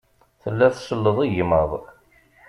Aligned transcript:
Tella 0.41 0.67
tselleḍ 0.75 1.17
igmaḍ. 1.27 1.71